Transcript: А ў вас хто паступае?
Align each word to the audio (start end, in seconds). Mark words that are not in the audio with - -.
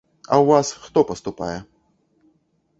А 0.31 0.35
ў 0.37 0.45
вас 0.51 0.67
хто 0.85 0.99
паступае? 1.11 1.53